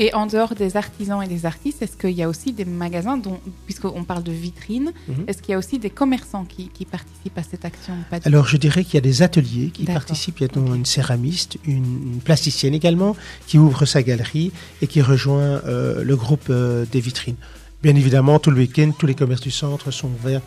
Et 0.03 0.15
en 0.15 0.25
dehors 0.27 0.55
des 0.55 0.79
artisans 0.79 1.23
et 1.23 1.29
des 1.29 1.45
artistes, 1.45 1.83
est-ce 1.83 1.97
qu'il 1.97 2.13
y 2.13 2.23
a 2.23 2.29
aussi 2.29 2.53
des 2.55 2.65
magasins, 2.65 3.19
dont, 3.19 3.39
puisqu'on 3.67 4.03
parle 4.05 4.23
de 4.23 4.33
vitrines, 4.33 4.93
Mhm. 5.09 5.25
est-ce 5.29 5.43
qu'il 5.43 5.53
y 5.53 5.55
a 5.55 5.59
aussi 5.59 5.79
des 5.79 5.91
commerçants 5.91 6.47
qui, 6.47 6.69
qui 6.69 6.87
participent 6.87 7.37
à 7.37 7.43
cette 7.43 7.65
action 7.67 7.93
Pas 8.11 8.19
Alors 8.25 8.47
je 8.47 8.57
dirais 8.57 8.83
qu'il 8.83 8.95
y 8.95 8.99
a 8.99 9.03
des 9.03 9.21
ateliers 9.21 9.69
qui 9.71 9.85
participent. 9.85 10.41
Il 10.41 10.45
y 10.45 10.51
a 10.51 10.55
donc 10.59 10.75
une 10.75 10.87
céramiste, 10.87 11.59
une, 11.67 12.15
une 12.15 12.21
plasticienne 12.21 12.73
également, 12.75 13.15
qui 13.47 13.59
ouvre 13.59 13.85
sa 13.85 14.03
galerie 14.03 14.53
et 14.81 14.87
qui 14.87 15.03
rejoint 15.03 15.61
euh, 15.67 16.03
le 16.03 16.17
groupe 16.17 16.47
euh, 16.49 16.87
des 16.91 17.01
vitrines. 17.01 17.37
Bien 17.83 17.95
évidemment, 17.95 18.39
tout 18.39 18.51
le 18.51 18.59
week-end, 18.59 18.91
tous 18.99 19.07
les 19.07 19.15
commerces 19.15 19.41
du 19.43 19.51
centre 19.51 19.91
sont 19.91 20.09
ouverts 20.09 20.43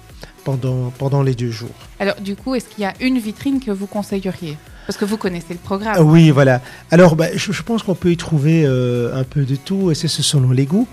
pendant, 0.46 0.92
pendant 0.98 1.22
les 1.22 1.36
deux 1.36 1.52
jours. 1.52 1.70
Alors 2.00 2.20
du 2.22 2.36
coup, 2.36 2.56
est-ce 2.56 2.66
qu'il 2.70 2.84
y 2.84 2.86
a 2.88 2.94
une 3.02 3.20
vitrine 3.20 3.60
que 3.60 3.72
vous 3.72 3.88
conseilleriez? 3.88 4.58
Parce 4.88 4.98
que 4.98 5.06
vous 5.06 5.18
connaissez 5.18 5.54
le 5.54 5.60
programme. 5.60 5.98
Oui, 6.06 6.30
voilà. 6.32 6.62
Alors, 6.92 7.16
bah, 7.16 7.28
je, 7.36 7.52
je 7.52 7.64
pense 7.64 7.84
qu'on 7.84 7.96
peut 7.96 8.12
y 8.12 8.18
trouver 8.18 8.64
euh, 8.66 9.16
un 9.20 9.24
peu 9.24 9.44
de 9.44 9.56
tout, 9.56 9.92
et 9.92 9.96
c'est 9.96 10.08
ce 10.08 10.22
selon 10.24 10.52
les 10.52 10.66
goûts. 10.66 10.88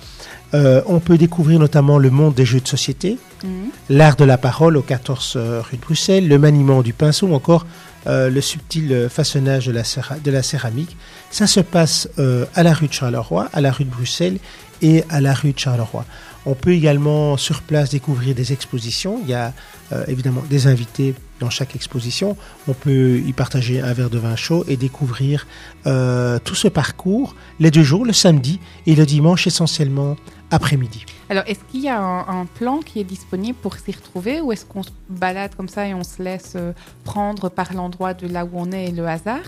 Euh, 0.52 0.82
on 0.86 0.98
peut 1.00 1.16
découvrir 1.16 1.58
notamment 1.60 1.98
le 1.98 2.10
monde 2.10 2.34
des 2.34 2.44
jeux 2.44 2.60
de 2.60 2.68
société, 2.68 3.18
Mhm. 3.44 3.70
l'art 3.88 4.16
de 4.16 4.24
la 4.24 4.36
parole 4.36 4.76
au 4.76 4.82
14 4.82 5.34
euh, 5.36 5.62
rue 5.62 5.76
de 5.78 5.82
Bruxelles, 5.82 6.28
le 6.28 6.38
maniement 6.38 6.82
du 6.82 6.92
pinceau 6.92 7.28
ou 7.28 7.34
encore 7.34 7.66
euh, 8.06 8.28
le 8.28 8.40
subtil 8.40 9.08
façonnage 9.08 9.66
de 9.66 9.72
la, 9.72 9.82
de 10.22 10.30
la 10.30 10.42
céramique. 10.42 10.96
Ça 11.30 11.46
se 11.46 11.60
passe 11.60 12.08
à 12.54 12.62
la 12.62 12.72
rue 12.74 12.88
de 12.88 12.92
Charleroi, 12.92 13.48
à 13.52 13.60
la 13.60 13.70
rue 13.72 13.84
de 13.84 13.90
Bruxelles 13.90 14.38
et 14.82 15.04
à 15.08 15.20
la 15.20 15.32
rue 15.34 15.52
de 15.52 15.58
Charleroi. 15.58 16.04
On 16.46 16.54
peut 16.54 16.72
également 16.72 17.36
sur 17.36 17.62
place 17.62 17.90
découvrir 17.90 18.34
des 18.34 18.52
expositions. 18.52 19.20
Il 19.22 19.30
y 19.30 19.34
a 19.34 19.52
évidemment 20.08 20.42
des 20.48 20.66
invités 20.66 21.14
dans 21.40 21.50
chaque 21.50 21.74
exposition. 21.74 22.36
On 22.68 22.74
peut 22.74 23.18
y 23.18 23.32
partager 23.32 23.80
un 23.80 23.92
verre 23.92 24.10
de 24.10 24.18
vin 24.18 24.36
chaud 24.36 24.64
et 24.68 24.76
découvrir 24.76 25.46
euh, 25.86 26.38
tout 26.44 26.54
ce 26.54 26.68
parcours 26.68 27.34
les 27.58 27.70
deux 27.70 27.82
jours, 27.82 28.04
le 28.04 28.12
samedi 28.12 28.60
et 28.86 28.94
le 28.94 29.06
dimanche 29.06 29.46
essentiellement 29.46 30.16
après-midi. 30.52 31.04
Alors, 31.28 31.44
est-ce 31.46 31.60
qu'il 31.70 31.80
y 31.82 31.88
a 31.88 32.00
un, 32.00 32.40
un 32.40 32.44
plan 32.44 32.80
qui 32.80 32.98
est 33.00 33.04
disponible 33.04 33.56
pour 33.62 33.76
s'y 33.76 33.92
retrouver 33.92 34.40
ou 34.40 34.50
est-ce 34.50 34.64
qu'on 34.64 34.82
se 34.82 34.90
balade 35.08 35.52
comme 35.56 35.68
ça 35.68 35.86
et 35.86 35.94
on 35.94 36.02
se 36.02 36.20
laisse 36.22 36.54
euh, 36.56 36.72
prendre 37.04 37.48
par 37.48 37.72
l'endroit 37.72 38.14
de 38.14 38.26
là 38.26 38.44
où 38.44 38.50
on 38.54 38.72
est 38.72 38.86
et 38.86 38.90
le 38.90 39.06
hasard? 39.06 39.42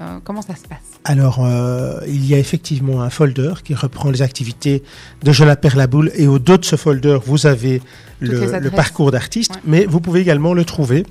Euh, 0.00 0.18
Comment 0.24 0.40
ça 0.40 0.56
se 0.56 0.62
passe? 0.66 0.78
Alors, 1.04 1.44
euh, 1.44 2.00
il 2.06 2.26
y 2.26 2.34
a 2.34 2.38
effectivement 2.38 3.02
un 3.02 3.10
folder 3.10 3.52
qui 3.64 3.74
reprend 3.74 4.10
les 4.10 4.22
activités 4.22 4.82
de 5.22 5.30
Jonathan 5.32 5.60
Perlaboule 5.60 6.10
et 6.14 6.26
au 6.26 6.38
dos 6.38 6.56
de 6.56 6.64
ce 6.64 6.76
folder, 6.76 7.18
vous 7.24 7.46
avez 7.46 7.82
le, 8.20 8.70
parcours 8.70 9.10
d'artiste, 9.10 9.52
Ouais. 9.56 9.60
mais 9.66 9.84
vous 9.84 10.00
pouvez 10.00 10.20
également 10.20 10.54
le 10.54 10.64
trouver 10.64 11.04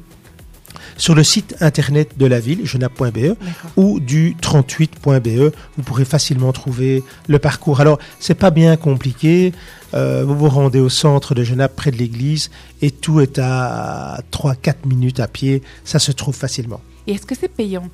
sur 0.98 1.16
le 1.16 1.24
site 1.24 1.56
internet 1.62 2.18
de 2.18 2.26
la 2.26 2.40
ville, 2.40 2.64
D'accord. 2.64 3.72
ou 3.78 4.00
du 4.00 4.36
38.be. 4.42 5.54
Vous 5.78 5.84
pourrez 5.84 6.06
facilement 6.06 6.52
trouver 6.52 7.04
le 7.28 7.40
parcours. 7.40 7.82
Alors, 7.82 8.00
c'est 8.20 8.36
pas 8.36 8.52
bien 8.52 8.78
compliqué. 8.78 9.54
Euh, 9.94 10.24
vous 10.26 10.36
vous 10.36 10.50
rendez 10.50 10.80
au 10.80 10.90
centre 10.90 11.36
de 11.36 11.44
Genappe, 11.44 11.76
près 11.76 11.92
de 11.92 11.98
l'église, 11.98 12.52
et 12.82 12.92
tout 12.92 13.22
est 13.22 13.40
à 13.40 14.20
3-4 14.32 14.76
minutes 14.86 15.20
à 15.20 15.28
pied. 15.28 15.62
Ça 15.84 16.00
se 16.00 16.12
trouve 16.12 16.36
facilement. 16.36 16.82
Et 17.08 17.14
est-ce 17.14 17.26
que 17.26 17.36
c'est 17.40 17.48
payant? 17.48 17.90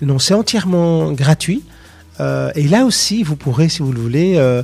Non, 0.00 0.18
c'est 0.18 0.34
entièrement 0.34 1.12
gratuit. 1.12 1.62
Euh, 2.20 2.52
et 2.54 2.68
là 2.68 2.84
aussi, 2.84 3.22
vous 3.22 3.36
pourrez, 3.36 3.68
si 3.68 3.80
vous 3.82 3.92
le 3.92 4.00
voulez, 4.00 4.34
euh, 4.36 4.62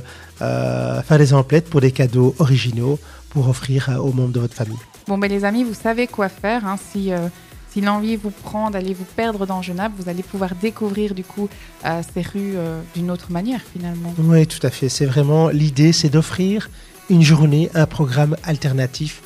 faire 1.01 1.17
des 1.17 1.33
emplettes 1.33 1.69
pour 1.69 1.81
des 1.81 1.91
cadeaux 1.91 2.35
originaux 2.39 2.99
pour 3.29 3.47
offrir 3.49 3.89
euh, 3.89 3.97
aux 3.97 4.11
membres 4.13 4.33
de 4.33 4.39
votre 4.39 4.55
famille. 4.55 4.77
Bon, 5.07 5.17
ben 5.17 5.29
les 5.29 5.43
amis, 5.45 5.63
vous 5.63 5.73
savez 5.73 6.07
quoi 6.07 6.29
faire. 6.29 6.65
hein. 6.65 6.77
si 6.91 7.11
euh, 7.11 7.27
si 7.71 7.81
l'envie 7.81 8.15
vous 8.15 8.31
prend 8.31 8.71
d'aller 8.71 8.93
vous 8.95 9.05
perdre 9.05 9.45
dans 9.45 9.61
Genappe, 9.61 9.91
vous 9.97 10.09
allez 10.09 10.23
pouvoir 10.23 10.55
découvrir 10.55 11.13
du 11.13 11.23
coup 11.23 11.47
euh, 11.85 12.01
ces 12.13 12.21
rues 12.21 12.53
euh, 12.55 12.81
d'une 12.95 13.11
autre 13.11 13.31
manière 13.31 13.61
finalement. 13.61 14.13
Oui, 14.17 14.47
tout 14.47 14.65
à 14.65 14.71
fait. 14.71 14.89
C'est 14.89 15.05
vraiment 15.05 15.49
l'idée, 15.49 15.93
c'est 15.93 16.09
d'offrir 16.09 16.69
une 17.11 17.21
journée, 17.21 17.69
un 17.75 17.85
programme 17.85 18.35
alternatif 18.43 19.21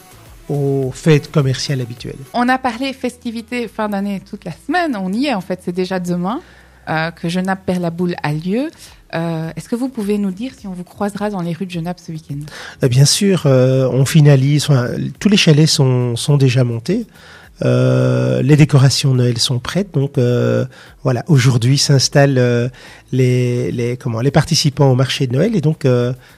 aux 0.49 0.91
fêtes 0.93 1.31
commerciales 1.31 1.79
habituelles. 1.79 2.17
On 2.33 2.49
a 2.49 2.57
parlé 2.57 2.91
festivités 2.91 3.69
fin 3.69 3.87
d'année 3.87 4.21
toute 4.29 4.43
la 4.43 4.51
semaine. 4.51 4.97
On 4.97 5.11
y 5.13 5.27
est 5.27 5.33
en 5.33 5.41
fait. 5.41 5.61
C'est 5.63 5.71
déjà 5.71 6.01
demain 6.01 6.41
euh, 6.89 7.11
que 7.11 7.29
Genappe 7.29 7.65
perd 7.65 7.81
la 7.81 7.89
boule 7.89 8.15
a 8.23 8.33
lieu. 8.33 8.69
Euh, 9.13 9.51
Est-ce 9.55 9.69
que 9.69 9.75
vous 9.75 9.89
pouvez 9.89 10.17
nous 10.17 10.31
dire 10.31 10.53
si 10.57 10.65
on 10.67 10.73
vous 10.73 10.83
croisera 10.83 11.29
dans 11.29 11.41
les 11.41 11.53
rues 11.53 11.65
de 11.65 11.71
Genappe 11.71 11.99
ce 11.99 12.11
week-end? 12.11 12.39
Euh, 12.83 12.87
Bien 12.87 13.05
sûr, 13.05 13.43
euh, 13.45 13.87
on 13.91 14.05
finalise, 14.05 14.63
enfin, 14.63 14.87
tous 15.19 15.29
les 15.29 15.37
chalets 15.37 15.67
sont, 15.67 16.15
sont 16.15 16.37
déjà 16.37 16.63
montés. 16.63 17.05
Euh, 17.63 18.41
les 18.41 18.57
décorations 18.57 19.13
Noël 19.13 19.37
sont 19.37 19.59
prêtes, 19.59 19.93
donc 19.93 20.17
euh, 20.17 20.65
voilà. 21.03 21.23
Aujourd'hui 21.27 21.77
s'installent 21.77 22.39
euh, 22.39 22.67
les, 23.11 23.71
les 23.71 23.95
comment 23.95 24.21
les 24.21 24.31
participants 24.31 24.89
au 24.89 24.95
marché 24.95 25.27
de 25.27 25.33
Noël 25.33 25.55
et 25.55 25.61
donc 25.61 25.85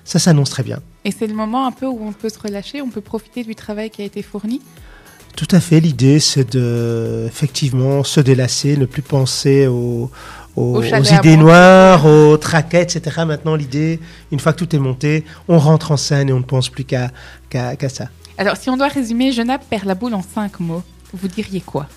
ça 0.04 0.20
s'annonce 0.20 0.50
très 0.50 0.64
bien. 0.64 0.80
Et 1.06 1.12
c'est 1.12 1.28
le 1.28 1.34
moment 1.34 1.68
un 1.68 1.72
peu 1.72 1.86
où 1.86 2.00
on 2.02 2.12
peut 2.12 2.30
se 2.30 2.38
relâcher, 2.38 2.82
on 2.82 2.90
peut 2.90 3.02
profiter 3.02 3.44
du 3.44 3.56
travail 3.56 3.90
qui 3.90 4.02
a 4.02 4.06
été 4.06 4.22
fourni? 4.22 4.60
Tout 5.36 5.48
à 5.52 5.60
fait. 5.60 5.80
L'idée, 5.80 6.20
c'est 6.20 6.54
de 6.54 7.26
effectivement 7.28 8.04
se 8.04 8.22
délasser, 8.22 8.78
ne 8.78 8.86
plus 8.86 9.02
penser 9.02 9.68
aux, 9.68 10.10
aux, 10.56 10.82
idées 10.82 11.38
noires, 11.38 12.06
aux 12.06 12.38
traquets, 12.38 12.84
etc. 12.84 13.24
Maintenant, 13.26 13.56
l'idée, 13.56 14.00
une 14.32 14.40
fois 14.40 14.54
que 14.54 14.60
tout 14.60 14.76
est 14.76 14.80
monté, 14.80 15.26
on 15.48 15.60
rentre 15.60 15.92
en 15.92 15.98
scène 15.98 16.30
et 16.30 16.34
on 16.34 16.40
ne 16.40 16.44
pense 16.44 16.70
plus 16.70 16.86
qu'à 16.86 17.12
qu'à 17.50 17.90
ça. 17.90 18.10
Alors, 18.38 18.58
si 18.58 18.70
on 18.70 18.78
doit 18.78 18.88
résumer 18.88 19.32
Genappe 19.32 19.66
perd 19.70 19.86
la 19.86 19.96
boule 19.96 20.14
en 20.14 20.22
cinq 20.22 20.60
mots, 20.60 20.84
vous 21.14 21.28
diriez 21.28 21.62
quoi? 21.62 21.88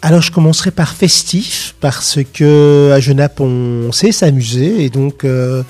Alors, 0.00 0.22
je 0.22 0.30
commencerai 0.30 0.70
par 0.70 0.94
festif, 0.94 1.74
parce 1.80 2.20
que 2.32 2.92
à 2.92 3.00
Genappe, 3.00 3.40
on 3.40 3.90
sait 3.90 4.12
s'amuser, 4.12 4.84
et 4.84 4.90
donc 4.90 5.24
euh, 5.24 5.64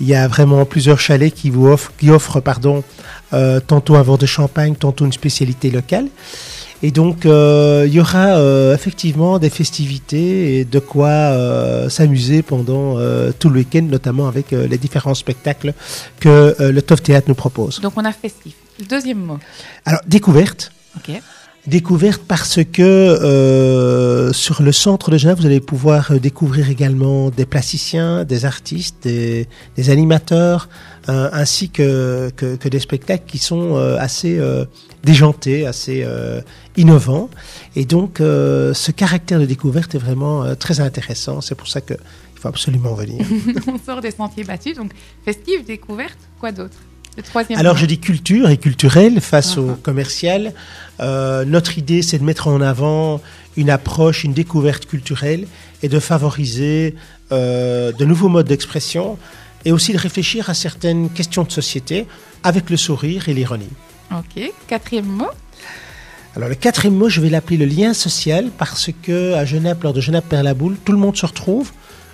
il 0.00 0.06
y 0.06 0.14
a 0.14 0.28
vraiment 0.28 0.64
plusieurs 0.64 0.98
chalets 0.98 1.34
qui 1.34 1.50
vous 1.50 1.68
offrent, 1.68 1.92
qui 1.98 2.10
offrent 2.10 2.40
pardon, 2.40 2.84
euh, 3.34 3.60
tantôt 3.60 3.96
un 3.96 4.02
verre 4.02 4.18
de 4.18 4.26
champagne, 4.26 4.74
tantôt 4.76 5.04
une 5.04 5.12
spécialité 5.12 5.70
locale. 5.70 6.08
Et 6.82 6.90
donc, 6.90 7.24
euh, 7.24 7.84
il 7.86 7.94
y 7.94 8.00
aura 8.00 8.36
euh, 8.36 8.74
effectivement 8.74 9.38
des 9.38 9.50
festivités 9.50 10.58
et 10.58 10.64
de 10.64 10.78
quoi 10.78 11.08
euh, 11.08 11.88
s'amuser 11.88 12.42
pendant 12.42 12.96
tout 13.38 13.48
le 13.48 13.56
week-end, 13.56 13.82
notamment 13.82 14.28
avec 14.28 14.50
les 14.50 14.78
différents 14.78 15.14
spectacles 15.14 15.72
que 16.20 16.54
le 16.58 16.82
Toff 16.82 17.02
Théâtre 17.02 17.28
nous 17.28 17.34
propose. 17.34 17.80
Donc, 17.80 17.94
on 17.96 18.04
a 18.04 18.12
festif. 18.12 18.54
Deuxième 18.88 19.18
mot. 19.18 19.38
Alors, 19.84 20.00
découverte. 20.06 20.72
Ok. 20.96 21.20
Découverte 21.66 22.22
parce 22.28 22.60
que 22.62 22.82
euh, 22.82 24.32
sur 24.32 24.62
le 24.62 24.70
centre 24.70 25.10
de 25.10 25.18
Genève, 25.18 25.38
vous 25.38 25.46
allez 25.46 25.58
pouvoir 25.58 26.12
euh, 26.12 26.20
découvrir 26.20 26.70
également 26.70 27.30
des 27.30 27.44
plasticiens, 27.44 28.24
des 28.24 28.44
artistes, 28.44 29.02
des, 29.02 29.48
animateurs, 29.88 30.68
euh, 31.08 31.28
ainsi 31.32 31.70
que, 31.70 32.30
que, 32.36 32.54
que 32.54 32.68
des 32.68 32.78
spectacles 32.78 33.24
qui 33.26 33.38
sont 33.38 33.74
euh, 33.76 33.96
assez 33.98 34.40
déjantés, 35.02 35.66
assez 35.66 36.06
innovants. 36.76 37.30
Et 37.74 37.84
donc, 37.84 38.18
ce 38.18 38.90
caractère 38.92 39.40
de 39.40 39.46
découverte 39.46 39.96
est 39.96 39.98
vraiment 39.98 40.54
très 40.54 40.78
intéressant. 40.78 41.40
C'est 41.40 41.56
pour 41.56 41.68
ça 41.68 41.80
qu'il 41.80 41.96
faut 42.36 42.48
absolument 42.48 42.94
venir. 42.94 43.26
on 43.66 43.78
sort 43.78 44.00
des 44.00 44.12
sentiers 44.12 44.44
battus. 44.44 44.76
Donc, 44.76 44.92
festif, 45.24 45.64
découverte, 45.64 46.18
quoi 46.38 46.52
d'autre? 46.52 46.76
Le 47.16 47.56
Alors 47.58 47.76
je 47.78 47.86
dis 47.86 47.98
culture 47.98 48.50
et 48.50 48.58
culturel 48.58 49.20
face 49.20 49.56
au 49.56 49.68
Mhm. 49.68 49.76
commercial. 49.78 50.52
Euh, 51.00 51.44
notre 51.46 51.78
idée, 51.78 52.02
c'est 52.02 52.18
de 52.18 52.24
mettre 52.24 52.48
en 52.48 52.60
avant 52.60 53.20
une 53.56 53.70
approche, 53.70 54.24
une 54.24 54.34
découverte 54.34 54.84
culturelle 54.86 55.46
et 55.82 55.88
de 55.88 55.98
favoriser 55.98 56.94
euh, 57.32 57.90
de 57.92 58.04
nouveaux 58.04 58.28
modes 58.28 58.46
d'expression 58.46 59.18
et 59.64 59.72
aussi 59.72 59.92
de 59.92 59.98
réfléchir 59.98 60.50
à 60.50 60.54
certaines 60.54 61.08
questions 61.10 61.42
de 61.44 61.50
société 61.50 62.06
avec 62.44 62.68
le 62.70 62.76
sourire 62.76 63.28
et 63.28 63.34
l'ironie. 63.34 63.70
Ok. 64.12 64.50
Quatrième 64.68 65.06
mot. 65.06 65.26
Alors 66.36 66.50
le 66.50 66.54
quatrième 66.54 66.94
mot, 66.94 67.08
je 67.08 67.20
vais 67.22 67.30
l'appeler 67.30 67.56
le 67.56 67.64
lien 67.64 67.94
social 67.94 68.50
parce 68.58 68.90
que 69.02 69.32
à 69.34 69.44
Genappe, 69.46 69.82
lors 69.82 69.94
de 69.94 70.02
Genappe 70.02 70.28
perd 70.28 70.44
la 70.44 70.52
boule, 70.54 70.76
tout 70.84 70.92
le 70.92 70.98
monde 70.98 71.16
se 71.16 71.24
retrouve. 71.24 71.72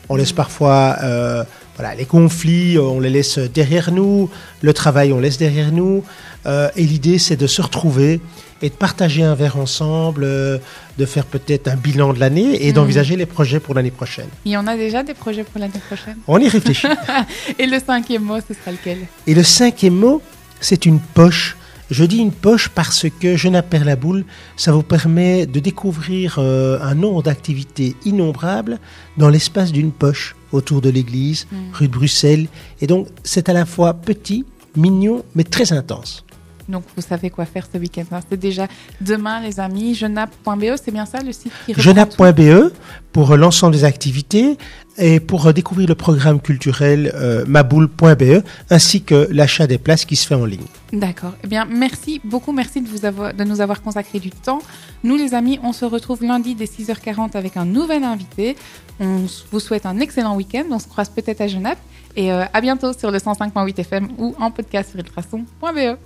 On 0.09 0.15
laisse 0.15 0.33
parfois 0.33 0.97
euh, 1.03 1.45
voilà, 1.77 1.95
les 1.95 2.05
conflits, 2.05 2.79
on 2.79 3.01
les 3.01 3.11
laisse 3.11 3.39
derrière 3.39 3.93
nous, 3.93 4.29
le 4.61 4.73
travail, 4.73 5.13
on 5.13 5.19
laisse 5.21 5.39
derrière 5.39 5.73
nous. 5.73 6.05
Euh, 6.47 6.69
et 6.77 6.83
l'idée, 6.85 7.19
c'est 7.19 7.37
de 7.37 7.47
se 7.47 7.63
retrouver 7.63 8.21
et 8.61 8.69
de 8.69 8.75
partager 8.75 9.23
un 9.25 9.35
verre 9.35 9.57
ensemble, 9.57 10.23
euh, 10.25 10.59
de 10.99 11.07
faire 11.07 11.25
peut-être 11.25 11.69
un 11.69 11.77
bilan 11.77 12.13
de 12.13 12.21
l'année 12.21 12.65
et 12.65 12.69
Mhm. 12.69 12.75
d'envisager 12.75 13.17
les 13.17 13.27
projets 13.27 13.59
pour 13.59 13.75
l'année 13.75 13.91
prochaine. 13.91 14.29
Il 14.45 14.53
y 14.53 14.57
en 14.57 14.67
a 14.67 14.77
déjà 14.77 15.03
des 15.03 15.15
projets 15.15 15.45
pour 15.45 15.59
l'année 15.61 15.81
prochaine? 15.89 16.17
On 16.29 16.39
y 16.39 16.49
réfléchit. 16.49 16.87
Et 17.59 17.67
le 17.67 17.79
cinquième 17.81 18.23
mot, 18.23 18.39
ce 18.47 18.55
sera 18.55 18.71
lequel? 18.71 18.99
Et 19.27 19.35
le 19.35 19.43
cinquième 19.43 19.95
mot, 19.95 20.21
c'est 20.61 20.85
une 20.87 21.01
poche. 21.01 21.57
Je 21.93 22.05
dis 22.05 22.17
une 22.17 22.33
poche 22.33 22.71
parce 22.71 23.05
que 23.21 23.37
Genappe 23.37 23.69
Père 23.69 23.85
la 23.85 23.97
Boule, 23.97 24.25
ça 24.57 24.73
vous 24.73 24.83
permet 24.83 25.45
de 25.45 25.61
découvrir 25.61 26.37
euh, 26.39 26.79
un 26.81 26.95
nombre 26.95 27.23
d'activités 27.23 27.95
innombrables 28.07 28.79
dans 29.19 29.29
l'espace 29.29 29.73
d'une 29.73 29.93
poche 29.93 30.35
autour 30.53 30.81
de 30.81 30.89
l'église, 30.89 31.47
Mm. 31.53 31.57
rue 31.75 31.89
de 31.89 31.93
Bruxelles. 31.93 32.47
Et 32.81 32.87
donc, 32.87 33.09
c'est 33.25 33.51
à 33.51 33.53
la 33.53 33.67
fois 33.67 33.93
petit, 33.93 34.47
mignon, 34.75 35.23
mais 35.35 35.45
très 35.45 35.73
intense. 35.75 36.25
Donc, 36.69 36.85
vous 36.97 37.03
savez 37.03 37.31
quoi 37.31 37.45
faire 37.45 37.67
ce 37.73 37.79
week-end. 37.79 38.05
hein. 38.13 38.21
C'est 38.29 38.39
déjà 38.39 38.67
demain, 39.01 39.41
les 39.41 39.61
amis. 39.61 39.95
Genappe.be, 39.95 40.77
c'est 40.83 40.93
bien 40.93 41.07
ça 41.07 41.21
le 41.23 41.33
site 41.33 41.53
qui 41.67 41.75
Genappe.be 41.77 42.73
pour 43.13 43.37
l'ensemble 43.37 43.75
des 43.75 43.85
activités 43.85 44.57
et 44.99 45.21
pour 45.21 45.53
découvrir 45.53 45.89
le 45.89 45.95
programme 45.95 46.41
culturel 46.41 47.13
euh, 47.15 47.45
maboule.be 47.47 48.43
ainsi 48.71 49.03
que 49.03 49.29
l'achat 49.31 49.67
des 49.67 49.79
places 49.79 50.05
qui 50.05 50.17
se 50.17 50.27
fait 50.27 50.35
en 50.35 50.45
ligne. 50.45 50.65
D'accord. 50.93 51.33
Eh 51.45 51.47
bien, 51.47 51.65
merci 51.65 52.21
beaucoup. 52.25 52.53
Merci 52.53 52.81
de, 52.81 52.89
vous 52.89 53.05
avoir, 53.05 53.33
de 53.35 53.45
nous 53.45 53.61
avoir 53.61 53.83
consacré 53.83 54.19
du 54.19 54.31
temps. 54.31 54.61
Nous, 55.05 55.17
les 55.17 55.35
amis, 55.35 55.59
on 55.63 55.73
se 55.73 55.85
retrouve 55.85 56.23
lundi 56.23 56.55
dès 56.55 56.67
6h40 56.67 57.37
avec 57.37 57.57
un 57.57 57.65
nouvel 57.65 58.05
invité. 58.05 58.57
On 59.01 59.21
vous 59.51 59.61
souhaite 59.61 59.87
un 59.87 59.99
excellent 60.01 60.37
week-end. 60.37 60.65
On 60.71 60.79
se 60.79 60.89
croise 60.89 61.09
peut-être 61.09 61.41
à 61.41 61.49
Genappe. 61.49 61.79
Et 62.15 62.31
euh, 62.31 62.45
à 62.53 62.61
bientôt 62.61 62.93
sur 62.93 63.11
le 63.11 63.19
105.8 63.19 63.81
FM 63.81 64.09
ou 64.19 64.35
en 64.39 64.51
podcast 64.51 64.91
sur 64.91 64.99
ultrason.be. 65.01 65.97